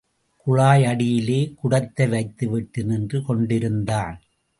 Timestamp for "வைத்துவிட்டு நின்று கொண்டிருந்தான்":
2.07-4.21